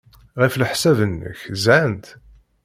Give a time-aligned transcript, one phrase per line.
[0.41, 2.05] Ɣef leḥsab-nnek, zhant?